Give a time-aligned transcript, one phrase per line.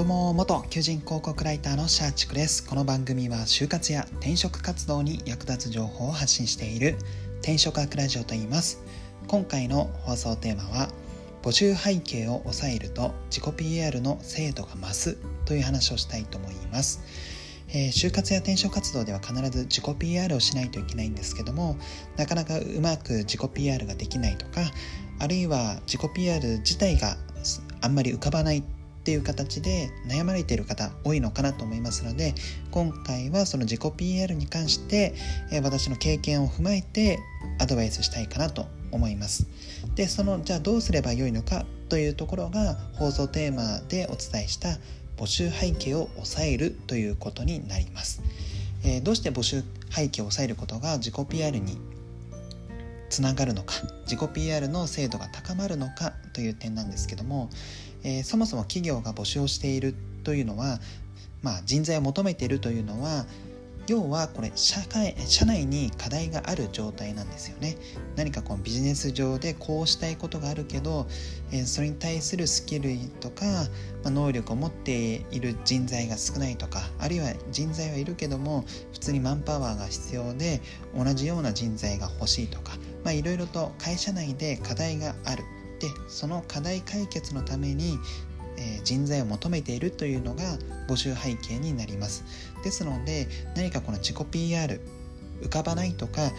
[0.00, 2.66] どうも元求人広告ライターのシャーチクです。
[2.66, 6.96] この番組は就活や転職活動に役立つ情報を発信している
[7.40, 8.82] 転職学ラジオと言います。
[9.26, 10.88] 今回の放送テーマは
[11.42, 17.02] 募集背景を抑えると自己 PR の精度が増すという話をしたいと思います。
[17.68, 21.76] えー、就活や転職活動では必ず自己 PR をしないといけないんですけども
[22.16, 24.62] なかなかうまく自己 PR ができないとか
[25.18, 27.18] あるいは自己 PR 自体が
[27.82, 28.64] あんまり浮かばない
[29.00, 32.34] っていう形で悩まれている方多いのかなと思いますので
[32.70, 35.14] 今回はその自己 PR に関して、
[35.50, 37.18] え私の経験を踏まえて
[37.58, 39.46] アドバイスしたいかなと思います。
[39.94, 44.78] でそのじゃあどうすればよいのかというところが放送テーマでお伝えした
[45.16, 48.22] 募集背景を抑えるということになります、
[48.84, 51.78] えー、どうして募集背景を抑えることが自己 PR に
[53.10, 53.74] つながるのか
[54.04, 57.50] 自己 PR の精度が高まるのかという点なんですけども、
[58.02, 59.94] えー、そもそも企業が募集をしている
[60.24, 60.78] というのは、
[61.42, 63.26] まあ、人材を求めているというのは
[63.90, 67.76] 要はこれ社会社内に課題がある状態なんですよね。
[68.14, 71.08] 何かこのビジネス上でこうしたいことがあるけど、
[71.50, 73.44] えー、それに対するスキルとか、
[74.04, 80.60] まあ、能力を持っている人材が少ないとかあるいは人材はいるけども普通にマンパワーが必要で
[80.96, 85.44] 同じような人材が欲しいとかまあいろいろと会社内で課題がある。
[85.80, 87.98] でその課題解決のために
[88.60, 90.42] え人材を求めているというのが
[90.88, 92.24] 募集背景になります。
[92.62, 93.26] ですので
[93.56, 94.80] 何かこの自己 PR
[95.42, 96.30] 浮かばないとか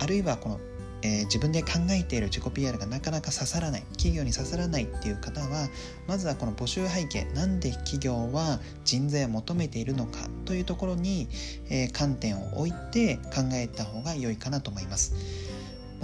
[0.00, 0.60] あるいはこの、
[1.02, 5.68] えー、自分で考えている自己 PR がなかなか刺さらない企業に刺さらないっていう方は
[6.06, 11.28] まずはこの募集背景なんで企業は人材を求めているのかというところに、
[11.68, 15.14] えー、観点を置いて考えた方が良いかなと思います。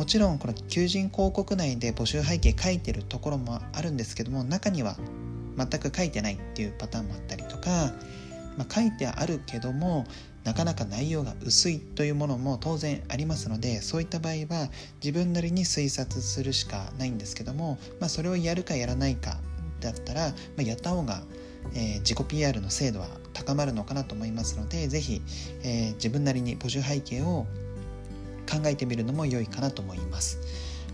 [0.01, 4.97] もちろんこの求人広告内で募集背景書いてるところもあるんですけども中には
[5.59, 7.93] 全く書いてないっていうパターンもあったりとか、
[8.57, 10.07] まあ、書いてあるけども
[10.43, 14.71] なかなか内容が薄いというものも当然ありますのでそういった場合は
[15.05, 19.37] 自分なりに推察するしかないんですけども、まあ、それをやるかやらないか
[19.81, 21.21] だったら、まあ、やった方が、
[21.75, 25.21] えー、自己 PR の精度は高まるのかなと思いますので是非、
[25.63, 27.47] えー、自分なりに募集背景を
[28.51, 30.39] 考えてみるのも良いかなと思います。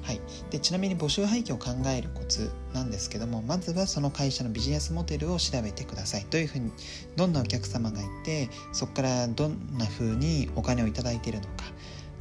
[0.03, 6.27] はい、でちなみに募集背景を考えるコツなんですけどもまずはその会社のビジネスモデルを調べてください。
[6.31, 6.71] どういうふうに
[7.16, 11.65] どんなお客様がいてそこからどんなふうにお金を頂いているのか。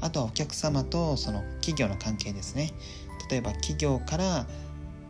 [0.01, 2.74] あとはお客様とその企業の関係ですね。
[3.29, 4.47] 例えば企業から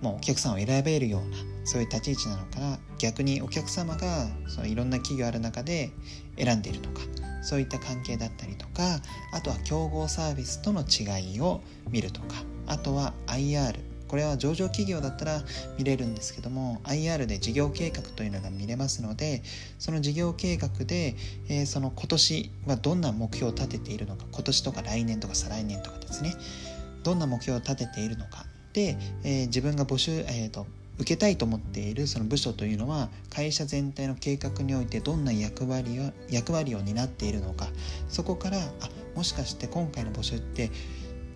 [0.01, 5.91] もうお客さんを選べるようなそういう立ち位置なのか逆にお客様がそのいろんな企業ある中で
[6.37, 7.01] 選んでいるとか。
[7.45, 8.99] そういった関係だったりとか
[9.31, 15.41] あとは競合サービスとの違いを見るとかあとは IR これは上場企業だったら
[15.77, 19.41] 見れるんですけども IR で事業計画というのが見れますので
[19.79, 21.15] その事業計画で、
[21.49, 26.35] えー、その今年はどんな目標を立てているのか今年とか来年とか再来年とかですね
[27.03, 30.67] どんな目標を立てているのかで、えー、自分が募集、えーと、
[30.97, 37.67] 受けたいと思っているその部署というのは会社全体の計画においてどんな役割を役割を担っているのか。
[38.07, 40.71] そこからあもしかして今回の募集って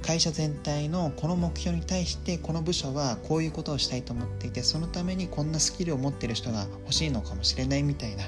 [0.02, 8.24] 会社全体のこの目標に対してこの部署はこういうことをしたいと思っていてそのためにこんなスキルを持っている人が欲しいのかもしれないみたいな、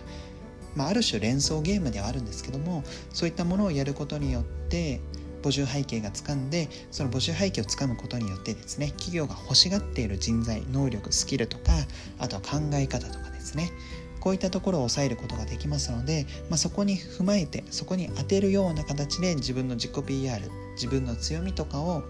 [0.76, 5.00] まあ、ある種連想ゲームではあるんですけどもそういったものをやることによって
[5.42, 11.74] 募集背景がつかんでその募集背景をつかむことによってですね企業が欲しがっている人材能力スキルとか
[12.20, 13.72] あとは考え方とかですね
[14.20, 22.04] こういったところを抑えることができますので、まあ、そこに踏まえてそこに当てるような形で自分の自己 PR 自分の強みとかを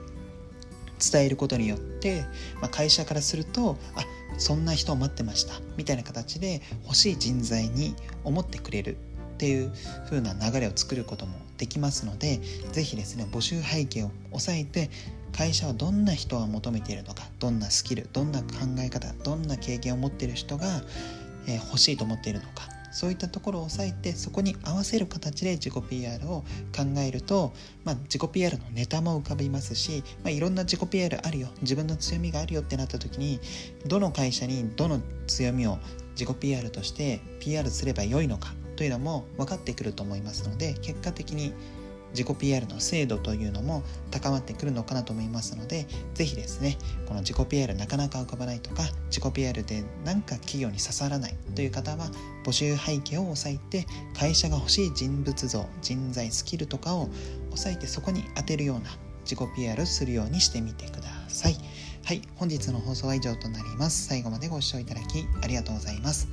[1.11, 2.21] 伝えることによって、
[2.61, 4.03] まあ、会社からするとあ
[4.37, 8.97] そんな人を待ってましたみたいな形で欲しい人材に思ってくれる
[9.41, 9.71] っていう
[10.05, 12.39] 風な流れを作ることもできますので
[12.73, 14.91] 是非ですね募集背景を押さえて
[15.35, 18.47] 会社はどんな人が求めているのかどんなスキルどんな考
[18.77, 20.83] え方どんな経験を持っている人が、
[21.47, 26.43] え欲しいと思っているのかそういったところを押さえてそこに合わせる形で自己 PR を
[26.75, 27.53] 考えると、
[27.83, 33.39] まあ、自己 PR のネタも浮かびますし、まあ、いろんな自己 PR あるよ自分の強みがあるよってなった時に
[33.87, 35.79] どの会社にどの強みを
[36.13, 41.53] 自己 PR として PR すればよいのかというのも分かってくると思いますので結果的に
[42.13, 45.85] 自己 PR の精度というのも高まってくるのかなと思いますので
[46.15, 48.81] 是非ですねこの自己 PR なかなか浮かばないとか
[49.11, 52.07] 自己 PR で何か企業に刺さらないという方は
[52.43, 53.85] 募集背景を押さえて
[54.17, 57.07] 会社が欲しい人物像人材スキルとかを
[57.51, 58.89] 押さえてそこに当てるような
[59.25, 61.55] 自己 PR するようにしてみてください。
[62.03, 64.07] はい本日の放送は以上となります。
[64.07, 66.27] 最後までご視聴いただきありがとうございます。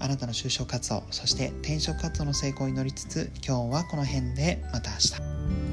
[0.00, 5.69] あなたの就職活動そして転職活動の成功に乗りつつ今日はこの辺でまた明日。